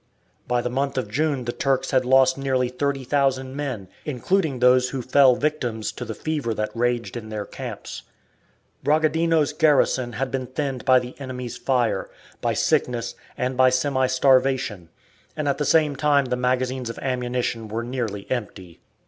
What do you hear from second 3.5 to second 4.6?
men, including